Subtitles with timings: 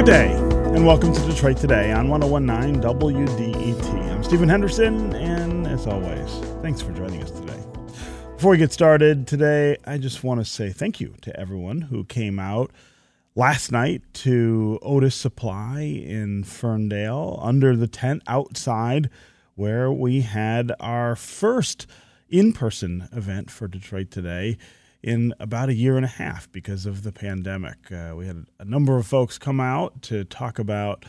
[0.00, 4.10] Good day, and welcome to Detroit Today on 1019 WDET.
[4.10, 7.62] I'm Stephen Henderson, and as always, thanks for joining us today.
[8.34, 12.04] Before we get started today, I just want to say thank you to everyone who
[12.04, 12.70] came out
[13.34, 19.10] last night to Otis Supply in Ferndale under the tent outside
[19.54, 21.86] where we had our first
[22.30, 24.56] in person event for Detroit Today
[25.02, 27.90] in about a year and a half because of the pandemic.
[27.90, 31.04] Uh, we had a number of folks come out to talk about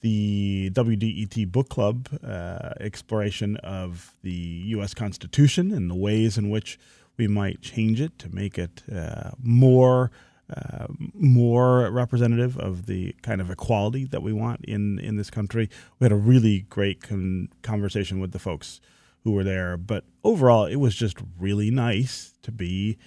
[0.00, 4.94] the WDET Book Club uh, exploration of the U.S.
[4.94, 6.78] Constitution and the ways in which
[7.16, 10.10] we might change it to make it uh, more.
[10.50, 15.70] Uh, more representative of the kind of equality that we want in, in this country.
[16.00, 18.80] We had a really great con- conversation with the folks
[19.22, 22.98] who were there, but overall, it was just really nice to be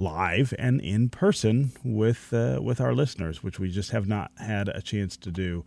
[0.00, 4.68] live and in person with uh, with our listeners, which we just have not had
[4.68, 5.64] a chance to do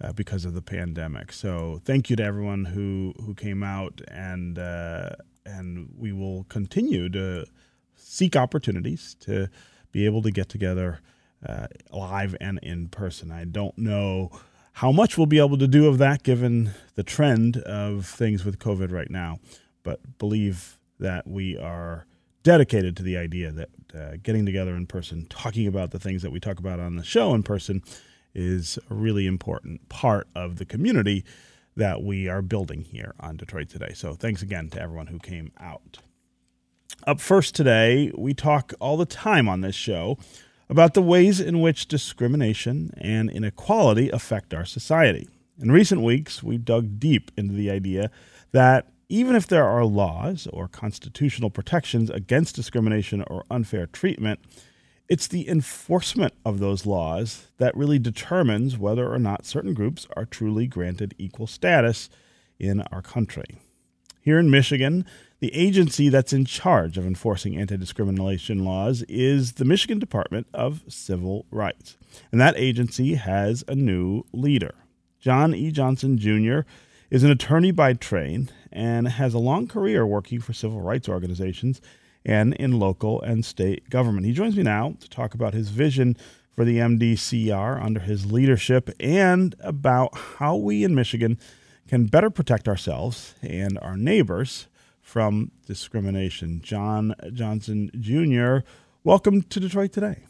[0.00, 1.32] uh, because of the pandemic.
[1.32, 5.10] So thank you to everyone who who came out, and uh,
[5.44, 7.44] and we will continue to
[7.96, 9.48] seek opportunities to
[9.90, 11.00] be able to get together
[11.46, 13.30] uh, live and in person.
[13.30, 14.30] I don't know
[14.74, 18.58] how much we'll be able to do of that given the trend of things with
[18.58, 19.38] COVID right now,
[19.82, 22.06] but believe that we are
[22.42, 26.32] dedicated to the idea that uh, getting together in person, talking about the things that
[26.32, 27.82] we talk about on the show in person,
[28.34, 31.24] is a really important part of the community
[31.76, 33.92] that we are building here on Detroit Today.
[33.94, 35.98] So thanks again to everyone who came out.
[37.06, 40.18] Up first today, we talk all the time on this show
[40.68, 45.28] about the ways in which discrimination and inequality affect our society.
[45.58, 48.10] In recent weeks, we dug deep into the idea
[48.52, 54.40] that even if there are laws or constitutional protections against discrimination or unfair treatment,
[55.06, 60.24] it's the enforcement of those laws that really determines whether or not certain groups are
[60.24, 62.08] truly granted equal status
[62.58, 63.58] in our country.
[64.22, 65.04] Here in Michigan,
[65.40, 70.84] the agency that's in charge of enforcing anti discrimination laws is the Michigan Department of
[70.88, 71.98] Civil Rights.
[72.30, 74.74] And that agency has a new leader.
[75.20, 75.70] John E.
[75.70, 76.60] Johnson Jr.
[77.10, 81.80] is an attorney by trade and has a long career working for civil rights organizations
[82.24, 84.26] and in local and state government.
[84.26, 86.16] He joins me now to talk about his vision
[86.54, 91.38] for the MDCR under his leadership and about how we in Michigan
[91.88, 94.68] can better protect ourselves and our neighbors
[95.00, 96.60] from discrimination.
[96.62, 98.58] John Johnson Jr.,
[99.04, 100.24] welcome to Detroit today.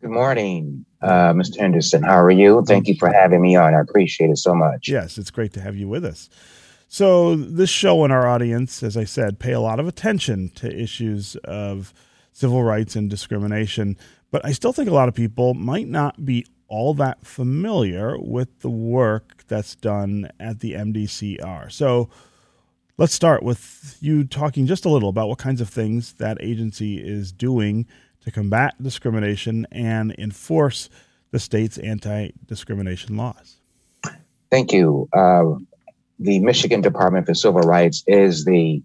[0.00, 1.60] Good morning, uh, Mr.
[1.60, 2.02] Henderson.
[2.02, 2.64] How are you?
[2.66, 3.74] Thank you for having me on.
[3.74, 4.88] I appreciate it so much.
[4.88, 6.28] Yes, it's great to have you with us.
[6.94, 10.70] So, this show and our audience, as I said, pay a lot of attention to
[10.70, 11.94] issues of
[12.32, 13.96] civil rights and discrimination.
[14.30, 18.60] But I still think a lot of people might not be all that familiar with
[18.60, 21.72] the work that's done at the MDCR.
[21.72, 22.10] So,
[22.98, 26.98] let's start with you talking just a little about what kinds of things that agency
[26.98, 27.86] is doing
[28.20, 30.90] to combat discrimination and enforce
[31.30, 33.62] the state's anti discrimination laws.
[34.50, 35.08] Thank you.
[35.14, 35.54] Uh,
[36.18, 38.82] the Michigan Department for Civil Rights is the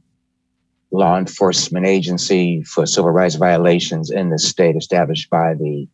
[0.91, 5.87] law enforcement agency for civil rights violations in the state established by the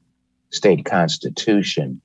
[0.52, 2.00] state constitution.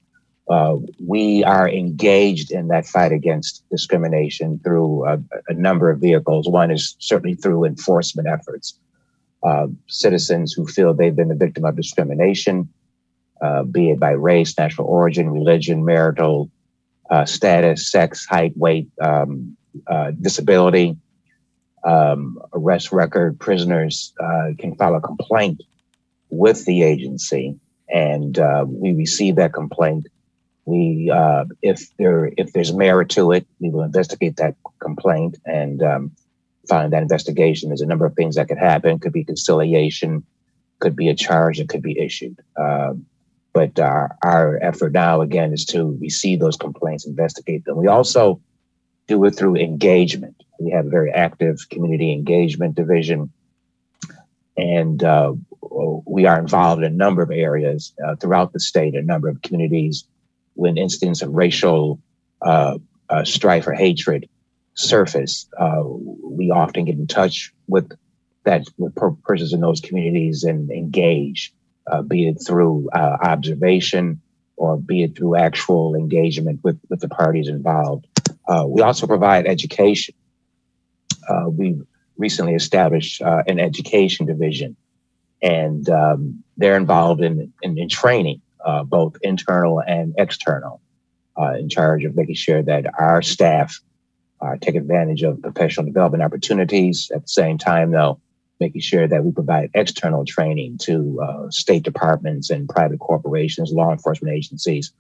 [0.49, 5.19] Uh, we are engaged in that fight against discrimination through a,
[5.49, 6.49] a number of vehicles.
[6.49, 8.78] One is certainly through enforcement efforts.
[9.43, 12.69] Uh, citizens who feel they've been the victim of discrimination,
[13.43, 16.50] uh, be it by race, national origin, religion, marital
[17.10, 20.96] uh, status, sex, height, weight, um, uh, disability,
[21.84, 25.62] um, arrest record, prisoners uh, can file a complaint
[26.30, 27.58] with the agency,
[27.88, 30.06] and uh, we receive that complaint.
[30.64, 35.83] We, uh, if there, if there's merit to it, we will investigate that complaint and
[35.83, 36.12] um,
[36.68, 37.71] find that investigation.
[37.71, 38.98] There's a number of things that could happen.
[38.98, 40.24] Could be conciliation,
[40.78, 42.38] could be a charge that could be issued.
[43.59, 47.77] But our, our effort now, again, is to receive those complaints, investigate them.
[47.77, 48.41] We also
[49.09, 50.45] do it through engagement.
[50.60, 53.33] We have a very active community engagement division,
[54.57, 55.33] and uh,
[56.07, 59.43] we are involved in a number of areas uh, throughout the state, a number of
[59.43, 60.05] communities
[60.55, 62.01] when incidents of racial
[62.43, 62.78] uh,
[63.10, 64.28] uh strife or hatred
[64.75, 65.49] surface.
[65.59, 67.91] Uh, we often get in touch with
[68.45, 68.95] that with
[69.25, 71.53] persons in those communities and engage
[71.90, 74.20] uh, be it through uh, observation
[74.56, 78.06] or be it through actual engagement with, with the parties involved.
[78.46, 80.14] Uh, we also provide education.
[81.28, 81.80] Uh, we
[82.16, 84.76] recently established uh, an education division,
[85.42, 90.80] and um, they're involved in, in, in, training uh, both internal and external,
[91.56, 93.80] in charge of making sure that our staff
[94.60, 97.12] take advantage of professional development opportunities.
[97.14, 98.20] At the same time, though,
[98.60, 103.93] making sure that we provide external training to uh, state departments and private corporations, law
[103.93, 104.93] enforcement agencies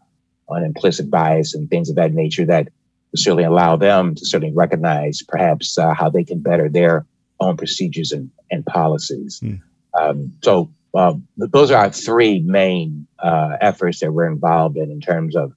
[0.48, 2.68] on implicit bias and things of that nature that
[3.16, 7.06] certainly allow them to certainly recognize perhaps uh, how they can better their
[7.40, 9.38] own procedures and, and policies.
[9.40, 9.54] Hmm.
[10.00, 15.00] Um, so uh, those are our three main uh, efforts that we're involved in in
[15.00, 15.52] terms of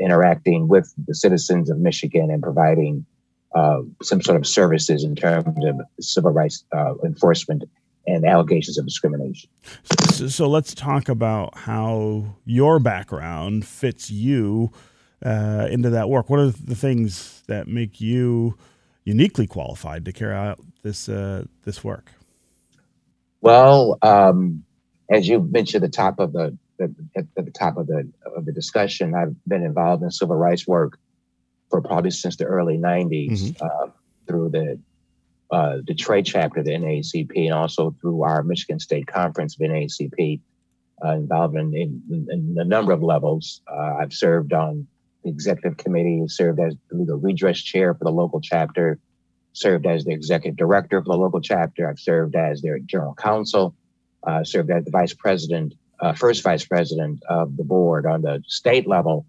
[0.00, 3.06] interacting with the citizens of Michigan and providing
[3.54, 7.64] uh, some sort of services in terms of civil rights uh, enforcement
[8.06, 9.48] and allegations of discrimination.
[10.10, 14.72] So, so, let's talk about how your background fits you
[15.24, 16.28] uh, into that work.
[16.28, 18.56] What are the things that make you
[19.04, 22.10] uniquely qualified to carry out this uh, this work?
[23.40, 24.64] Well, um,
[25.10, 28.46] as you mentioned, at the top of the, the at the top of the of
[28.46, 30.98] the discussion, I've been involved in civil rights work
[31.72, 33.64] for probably since the early '90s mm-hmm.
[33.64, 33.90] uh,
[34.26, 34.78] through the
[35.50, 40.40] uh, Detroit chapter of the NAACP and also through our Michigan State Conference of NAACP,
[41.04, 43.62] uh, involved in, in, in, a number of levels.
[43.66, 44.86] Uh, I've served on
[45.24, 48.98] the executive committee, served as the legal redress chair for the local chapter,
[49.54, 51.88] served as the executive director for the local chapter.
[51.88, 53.74] I've served as their general counsel,
[54.26, 58.42] uh, served as the vice president, uh, first vice president of the board on the
[58.46, 59.26] state level.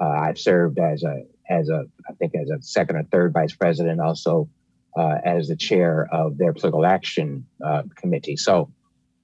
[0.00, 3.54] Uh, I've served as a as a I think as a second or third vice
[3.54, 4.48] president, also
[4.96, 8.36] uh, as the chair of their political action uh, committee.
[8.36, 8.70] So.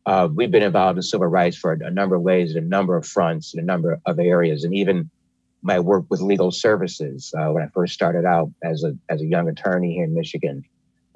[0.04, 2.96] Uh, we've been involved in civil rights for a number of ways, in a number
[2.96, 5.08] of fronts, in a number of areas, and even
[5.62, 9.26] my work with legal services uh, when I first started out as a as a
[9.26, 10.64] young attorney here in Michigan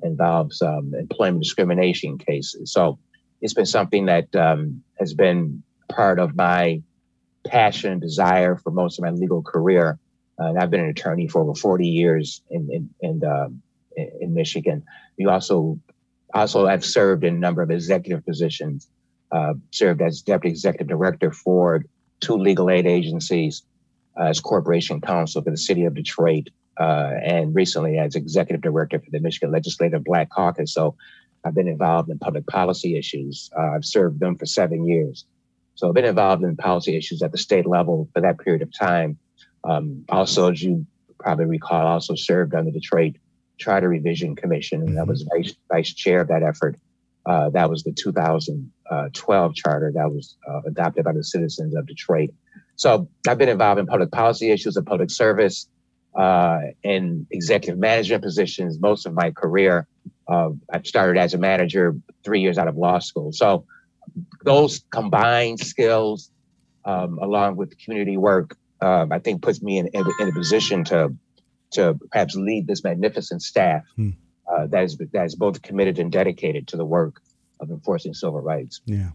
[0.03, 2.73] involves um, employment discrimination cases.
[2.73, 2.99] So
[3.41, 6.83] it's been something that um, has been part of my
[7.47, 9.99] passion and desire for most of my legal career.
[10.39, 13.63] And I've been an attorney for over 40 years in in in, um,
[13.97, 14.85] in Michigan.
[15.17, 15.79] You also
[16.35, 18.89] also I've served in a number of executive positions.
[19.33, 21.85] Uh, served as deputy executive director for
[22.21, 23.63] two legal aid agencies
[24.19, 26.49] uh, as corporation counsel for the city of Detroit,
[26.79, 30.73] uh, and recently as executive director for the Michigan Legislative Black Caucus.
[30.73, 30.95] So
[31.45, 33.51] I've been involved in public policy issues.
[33.57, 35.25] Uh, I've served them for seven years.
[35.75, 38.77] So I've been involved in policy issues at the state level for that period of
[38.77, 39.19] time.
[39.69, 40.87] Um, also, as you
[41.19, 43.17] probably recall, also served on the Detroit
[43.59, 45.43] Charter Revision Commission, and that was mm-hmm.
[45.43, 46.77] vice, vice chair of that effort.
[47.25, 52.31] Uh, that was the 2012 charter that was uh, adopted by the citizens of Detroit.
[52.77, 55.67] So I've been involved in public policy issues and public service,
[56.17, 59.87] uh, in executive management positions most of my career.
[60.29, 63.33] Uh, I started as a manager three years out of law school.
[63.33, 63.65] So
[64.45, 66.31] those combined skills,
[66.85, 70.85] um, along with community work, uh, I think puts me in, in, in, a position
[70.85, 71.15] to
[71.73, 74.11] to perhaps lead this magnificent staff hmm.
[74.51, 77.21] uh, that is that is both committed and dedicated to the work
[77.61, 78.81] of enforcing civil rights.
[78.87, 79.11] Yeah.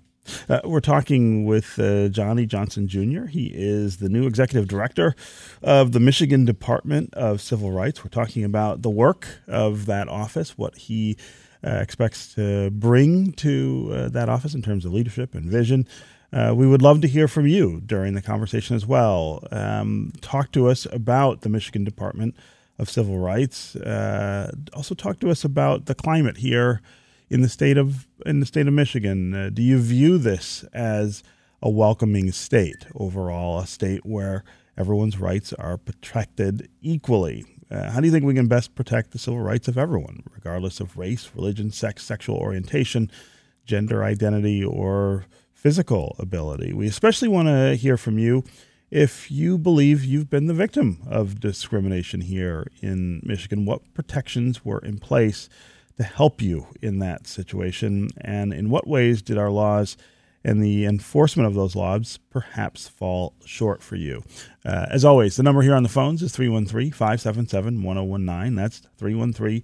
[0.47, 3.25] Uh, we're talking with uh, Johnny Johnson Jr.
[3.25, 5.15] He is the new executive director
[5.63, 8.03] of the Michigan Department of Civil Rights.
[8.03, 11.17] We're talking about the work of that office, what he
[11.65, 15.87] uh, expects to bring to uh, that office in terms of leadership and vision.
[16.33, 19.45] Uh, we would love to hear from you during the conversation as well.
[19.51, 22.35] Um, talk to us about the Michigan Department
[22.79, 23.75] of Civil Rights.
[23.75, 26.81] Uh, also, talk to us about the climate here
[27.29, 29.33] in the state of in the state of Michigan.
[29.33, 31.21] Uh, do you view this as
[31.61, 34.43] a welcoming state overall, a state where
[34.77, 37.45] everyone's rights are protected equally?
[37.69, 40.79] Uh, how do you think we can best protect the civil rights of everyone, regardless
[40.79, 43.09] of race, religion, sex, sexual orientation,
[43.65, 45.25] gender identity, or
[45.61, 46.73] physical ability?
[46.73, 48.43] We especially want to hear from you
[48.89, 53.65] if you believe you've been the victim of discrimination here in Michigan.
[53.65, 55.49] What protections were in place?
[56.01, 58.09] to help you in that situation?
[58.19, 59.97] And in what ways did our laws
[60.43, 64.23] and the enforcement of those laws perhaps fall short for you?
[64.65, 68.55] Uh, as always, the number here on the phones is 313 577 1019.
[68.55, 69.63] That's 313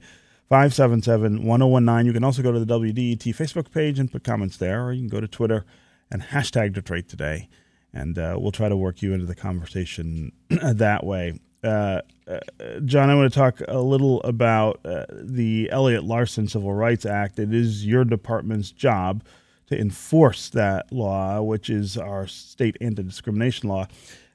[0.49, 2.05] 577 1019.
[2.05, 5.01] You can also go to the WDET Facebook page and put comments there, or you
[5.01, 5.65] can go to Twitter
[6.11, 7.49] and hashtag Detroit Today,
[7.93, 11.39] and uh, we'll try to work you into the conversation that way.
[11.63, 12.39] Uh, uh,
[12.85, 17.39] John, I want to talk a little about uh, the Elliott-Larsen Civil Rights Act.
[17.39, 19.23] It is your department's job
[19.67, 23.87] to enforce that law, which is our state anti discrimination law.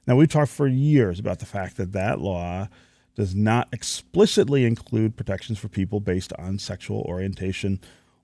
[0.05, 2.67] Now, we've talked for years about the fact that that law
[3.15, 7.79] does not explicitly include protections for people based on sexual orientation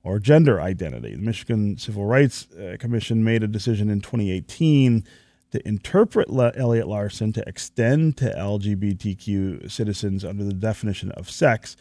[0.09, 1.13] or gender identity.
[1.15, 5.03] The Michigan Civil Rights uh, Commission made a decision in 2018
[5.51, 11.77] to interpret Le- Elliott-Larsen to extend to LGBTQ citizens under the definition of sex.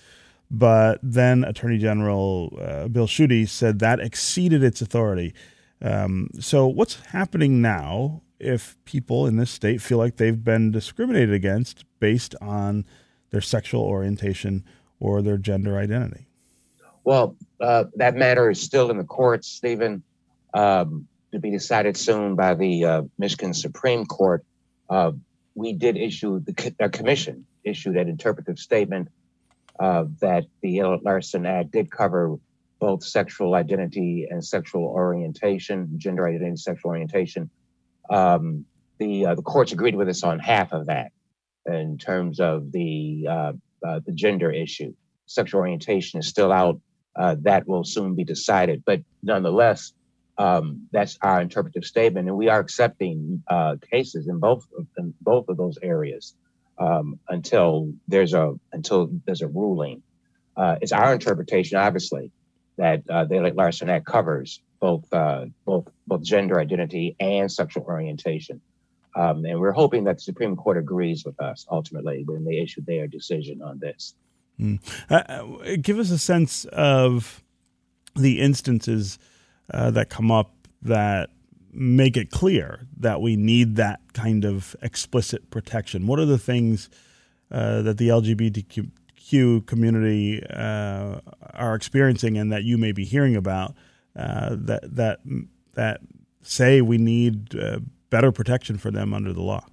[0.50, 5.32] But then Attorney General uh, Bill Schuette said that exceeded its authority.
[5.80, 11.34] Um, so, what's happening now if people in this state feel like they've been discriminated
[11.34, 12.84] against based on
[13.30, 14.64] their sexual orientation
[15.00, 16.27] or their gender identity?
[17.08, 20.02] Well, uh, that matter is still in the courts, Stephen,
[20.52, 24.44] um, to be decided soon by the uh, Michigan Supreme Court.
[24.90, 25.12] Uh,
[25.54, 29.08] we did issue the a commission issued an interpretive statement
[29.80, 32.36] uh, that the Larsen Act did cover
[32.78, 37.48] both sexual identity and sexual orientation, gender identity, and sexual orientation.
[38.10, 38.66] Um,
[38.98, 41.12] the uh, the courts agreed with us on half of that
[41.64, 44.92] in terms of the uh, the gender issue.
[45.24, 46.78] Sexual orientation is still out.
[47.18, 49.92] Uh, that will soon be decided, but nonetheless,
[50.38, 55.12] um, that's our interpretive statement, and we are accepting uh, cases in both of, in
[55.20, 56.34] both of those areas
[56.78, 60.02] um, until there's a until there's a ruling.
[60.56, 62.30] Uh, it's our interpretation, obviously,
[62.76, 68.60] that uh, the Larsen Act covers both uh, both both gender identity and sexual orientation.
[69.16, 72.82] Um, and we're hoping that the Supreme Court agrees with us ultimately when they issue
[72.86, 74.14] their decision on this.
[74.60, 74.80] Mm.
[75.08, 77.42] Uh, give us a sense of
[78.16, 79.18] the instances
[79.72, 81.30] uh, that come up that
[81.72, 86.06] make it clear that we need that kind of explicit protection.
[86.06, 86.88] What are the things
[87.50, 91.20] uh, that the LGBTQ community uh,
[91.54, 93.74] are experiencing and that you may be hearing about
[94.16, 95.20] uh, that that
[95.74, 96.00] that
[96.42, 97.54] say we need
[98.10, 99.64] better protection for them under the law?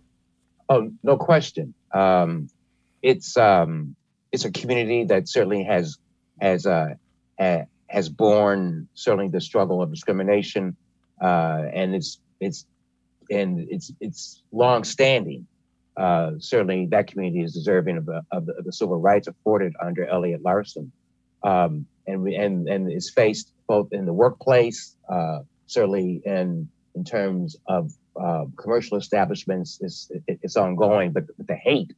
[0.69, 1.73] Oh, no question.
[1.91, 2.49] Um,
[3.01, 3.95] it's um,
[4.35, 5.97] it's a community that certainly has
[6.41, 6.95] has uh,
[7.87, 10.75] has borne certainly the struggle of discrimination,
[11.21, 12.65] uh, and it's it's
[13.31, 15.47] and it's it's long standing.
[15.95, 20.05] Uh, certainly, that community is deserving of, of, the, of the civil rights afforded under
[20.05, 20.91] Elliott-Larsen,
[21.43, 27.05] um, and we, and and is faced both in the workplace, uh, certainly in in
[27.05, 31.93] terms of uh, commercial establishments, it's, it's ongoing, but the hate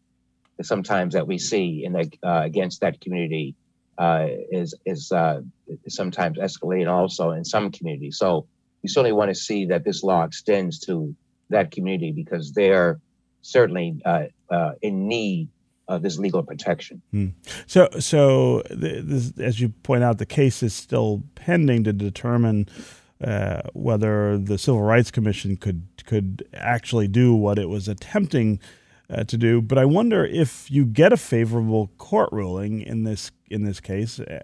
[0.66, 3.56] sometimes that we see in the, uh, against that community
[3.98, 5.42] uh, is is, uh,
[5.88, 8.18] sometimes escalating also in some communities.
[8.18, 8.48] So
[8.84, 11.16] we certainly want to see that this law extends to
[11.50, 13.00] that community because they're
[13.42, 15.50] certainly uh, uh, in need
[15.88, 17.02] of this legal protection.
[17.12, 17.28] Hmm.
[17.66, 22.68] So, so this, as you point out, the case is still pending to determine
[23.24, 28.60] uh, whether the Civil Rights Commission could could actually do what it was attempting
[29.10, 29.62] uh, to do.
[29.62, 34.20] But I wonder if you get a favorable court ruling in this in this case,
[34.20, 34.42] uh,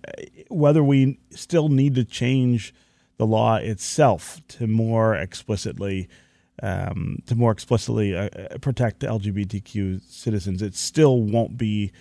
[0.49, 2.73] whether we still need to change
[3.17, 6.07] the law itself to more explicitly
[6.61, 10.61] um, to more explicitly uh, uh protect LGBTQ citizens.
[10.61, 11.91] It still won't be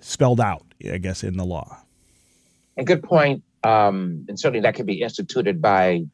[0.00, 1.82] spelled out, I guess, in the law.
[2.76, 3.42] A good point.
[3.62, 6.04] Um, and certainly that could be instituted by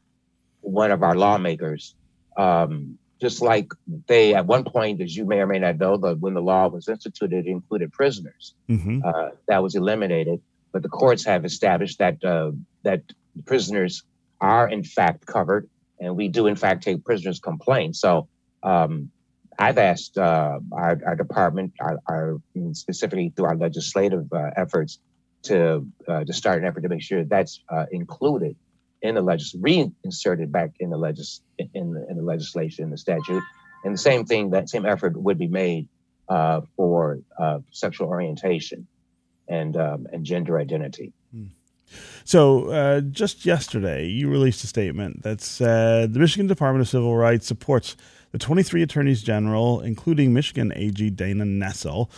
[0.61, 1.95] one of our lawmakers.
[2.37, 3.71] Um, just like
[4.07, 6.67] they, at one point, as you may or may not know, that when the law
[6.67, 8.55] was instituted, it included prisoners.
[8.67, 9.01] Mm-hmm.
[9.05, 12.51] Uh, that was eliminated, but the courts have established that uh,
[12.83, 13.03] that
[13.45, 14.03] prisoners
[14.39, 17.99] are in fact covered, and we do in fact take prisoners' complaints.
[17.99, 18.27] So
[18.63, 19.11] um,
[19.59, 22.41] I've asked uh, our, our, department, our, our,
[22.73, 24.97] specifically through our legislative uh, efforts,
[25.43, 28.55] to uh, to start an effort to make sure that's uh, included
[29.01, 31.41] in the legis reinserted back in the legis
[31.73, 33.43] in the, in the legislation, in the statute,
[33.83, 35.87] and the same thing that same effort would be made
[36.29, 38.87] uh, for uh, sexual orientation
[39.47, 41.13] and um, and gender identity.
[41.33, 41.47] Hmm.
[42.23, 47.17] So, uh, just yesterday, you released a statement that said the Michigan Department of Civil
[47.17, 47.97] Rights supports
[48.31, 52.09] the 23 attorneys general, including Michigan AG Dana Nessel,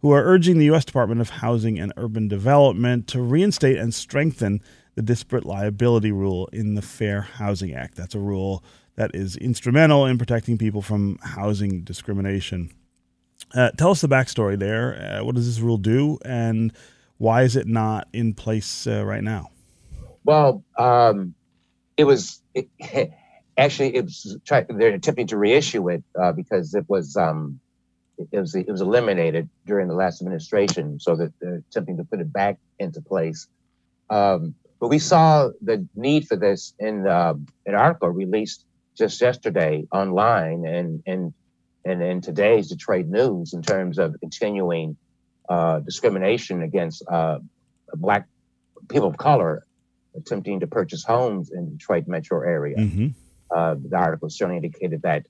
[0.00, 0.84] who are urging the U.S.
[0.84, 4.60] Department of Housing and Urban Development to reinstate and strengthen
[5.00, 7.96] the disparate liability rule in the Fair Housing Act.
[7.96, 8.62] That's a rule
[8.96, 12.70] that is instrumental in protecting people from housing discrimination.
[13.54, 15.20] Uh, tell us the backstory there.
[15.20, 16.74] Uh, what does this rule do, and
[17.16, 19.48] why is it not in place uh, right now?
[20.24, 21.34] Well, um,
[21.96, 22.68] it was it,
[23.56, 27.58] actually it was try, they're attempting to reissue it uh, because it was um,
[28.18, 32.20] it was it was eliminated during the last administration, so that they're attempting to put
[32.20, 33.48] it back into place.
[34.10, 37.34] Um, but we saw the need for this in uh,
[37.66, 38.64] an article released
[38.96, 41.32] just yesterday online and and
[41.84, 44.96] and in today's Detroit News in terms of continuing
[45.48, 47.38] uh, discrimination against uh,
[47.94, 48.26] black
[48.88, 49.66] people of color
[50.16, 52.76] attempting to purchase homes in the Detroit metro area.
[52.76, 53.08] Mm-hmm.
[53.50, 55.26] Uh, the article certainly indicated that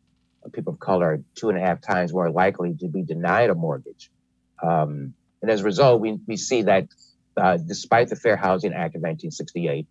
[0.52, 3.54] people of color are two and a half times more likely to be denied a
[3.54, 4.10] mortgage.
[4.62, 6.88] Um, and as a result, we, we see that
[7.40, 9.86] uh, despite the Fair Housing Act of 1968,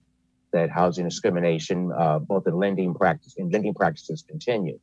[0.51, 4.79] that housing discrimination, uh, both in lending practice and lending practices continue.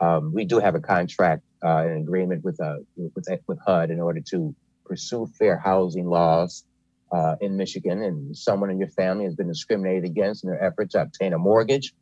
[0.00, 4.00] Um, we do have a contract, uh, an agreement with, uh, with, with HUD in
[4.00, 4.54] order to
[4.84, 6.64] pursue fair housing laws
[7.12, 8.02] uh, in Michigan.
[8.02, 11.38] And someone in your family has been discriminated against in their effort to obtain a
[11.38, 11.94] mortgage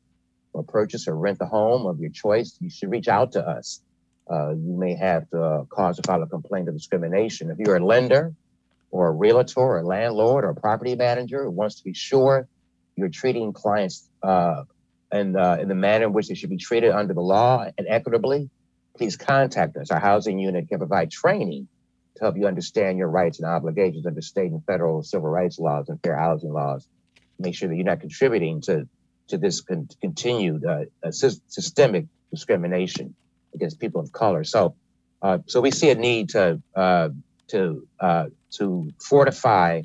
[0.53, 3.81] or purchase or rent the home of your choice, you should reach out to us.
[4.31, 7.51] Uh, you may have to cause to file a complaint of discrimination.
[7.51, 8.33] If you're a lender
[8.91, 12.49] or a realtor or a landlord or a property manager who wants to be sure
[12.97, 14.65] you're treating clients uh,
[15.13, 17.87] in, uh, in the manner in which they should be treated under the law and
[17.89, 18.51] equitably,
[18.97, 19.91] please contact us.
[19.91, 21.69] Our housing unit can provide training
[22.17, 25.89] to help you understand your rights and obligations under state and federal civil rights laws
[25.89, 26.87] and fair housing laws.
[27.39, 28.89] Make sure that you're not contributing to
[29.29, 33.15] to this con- continued uh, systemic discrimination
[33.55, 34.45] against people of color.
[34.45, 34.75] So,
[35.23, 37.11] uh, so we see a need to uh,
[37.51, 39.83] to uh, to fortify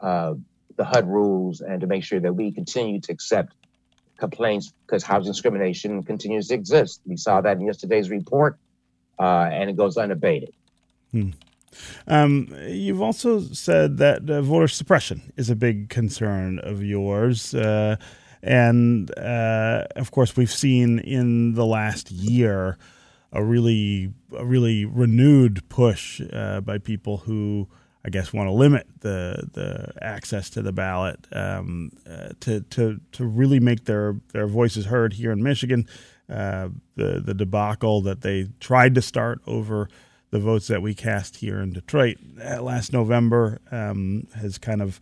[0.00, 0.34] uh,
[0.76, 3.52] the HUD rules and to make sure that we continue to accept
[4.18, 7.00] complaints because housing discrimination continues to exist.
[7.06, 8.58] We saw that in yesterday's report,
[9.18, 10.52] uh, and it goes unabated.
[11.10, 11.30] Hmm.
[12.06, 17.54] Um, you've also said that uh, voter suppression is a big concern of yours.
[17.54, 17.96] Uh,
[18.42, 22.76] and uh, of course, we've seen in the last year
[23.32, 27.68] a really, a really renewed push uh, by people who,
[28.04, 33.00] I guess, want to limit the the access to the ballot um, uh, to to
[33.12, 35.86] to really make their their voices heard here in Michigan.
[36.28, 39.88] Uh, the the debacle that they tried to start over
[40.30, 44.98] the votes that we cast here in Detroit uh, last November um, has kind of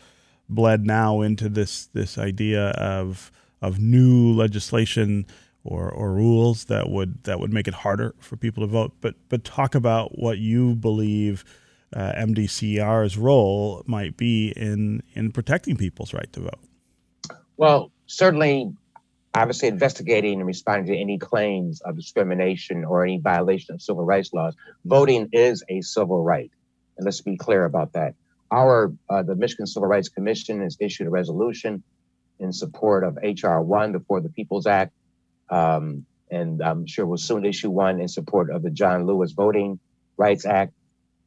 [0.49, 3.31] bled now into this this idea of
[3.63, 5.27] of new legislation
[5.65, 8.93] or, or rules that would that would make it harder for people to vote.
[9.01, 11.45] But but talk about what you believe
[11.95, 16.61] uh, MDCR's role might be in in protecting people's right to vote.
[17.57, 18.73] Well, certainly,
[19.35, 24.33] obviously, investigating and responding to any claims of discrimination or any violation of civil rights
[24.33, 24.55] laws.
[24.85, 26.51] Voting is a civil right,
[26.97, 28.15] and let's be clear about that.
[28.51, 31.83] Our uh, the Michigan Civil Rights Commission has issued a resolution
[32.39, 34.93] in support of HR one, the For the People's Act,
[35.51, 39.79] um, and I'm sure we'll soon issue one in support of the John Lewis Voting
[40.17, 40.73] Rights Act.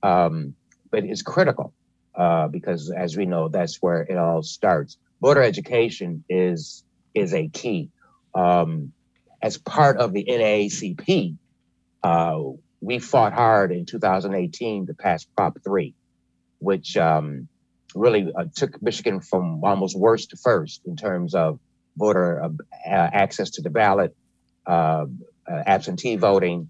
[0.02, 0.56] Um,
[0.90, 1.74] but it's critical
[2.16, 4.98] uh, because, as we know, that's where it all starts.
[5.22, 6.84] Voter education is
[7.14, 7.90] is a key.
[8.34, 8.94] Um,
[9.42, 11.36] as part of the NAACP,
[12.04, 12.40] uh,
[12.82, 15.94] we fought hard in 2018 to pass Prop 3,
[16.60, 17.48] which um,
[17.94, 21.60] really uh, took Michigan from almost worst to first in terms of
[21.98, 22.50] voter uh,
[22.86, 24.16] access to the ballot,
[24.66, 25.06] uh,
[25.50, 26.70] uh, absentee voting.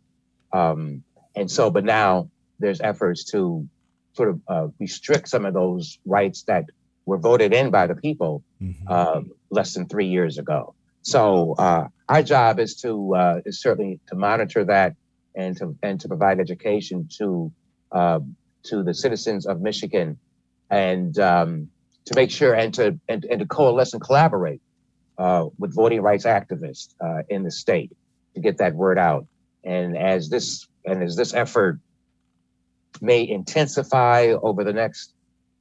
[0.52, 1.04] Um,
[1.36, 3.68] and so, but now there's efforts to
[4.14, 6.66] sort of uh, restrict some of those rights that
[7.06, 9.30] were voted in by the people mm-hmm.
[9.50, 10.76] less than three years ago.
[11.02, 14.96] So our job is to is certainly to monitor that
[15.36, 17.52] and to and to provide education to
[17.92, 20.18] to the citizens of Michigan
[20.70, 21.70] and um,
[22.06, 24.62] to make sure and to and, and to coalesce and collaborate
[25.18, 27.92] uh, with voting rights activists uh, in the state
[28.36, 29.28] to get that word out.
[29.64, 31.80] And as this and as this effort
[33.02, 35.14] may intensify over the next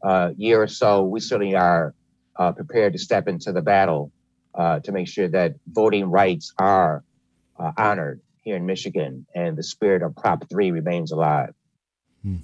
[0.03, 1.95] uh, year or so, we certainly are
[2.37, 4.11] uh, prepared to step into the battle
[4.55, 7.05] uh, to make sure that voting rights are
[7.59, 11.55] uh, honored here in Michigan and the spirit of Prop 3 remains alive.
[12.23, 12.39] Hmm.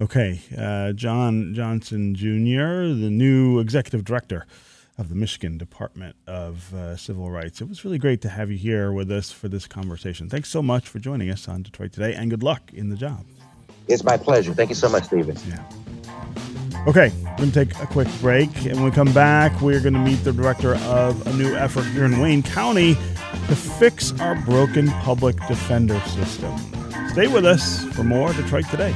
[0.00, 0.40] Okay,
[0.96, 4.46] John Johnson Jr., the new executive director
[5.02, 7.60] of the Michigan Department of uh, Civil Rights.
[7.60, 10.28] It was really great to have you here with us for this conversation.
[10.28, 13.26] Thanks so much for joining us on Detroit Today, and good luck in the job.
[13.88, 14.54] It's my pleasure.
[14.54, 15.36] Thank you so much, Stephen.
[15.48, 15.64] Yeah.
[16.86, 18.54] Okay, we're going to take a quick break.
[18.64, 21.84] And when we come back, we're going to meet the director of a new effort
[21.86, 26.56] here in Wayne County to fix our broken public defender system.
[27.08, 28.94] Stay with us for more Detroit Today.